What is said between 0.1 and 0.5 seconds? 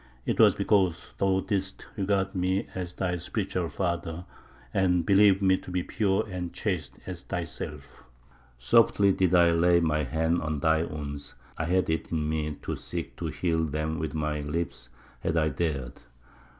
It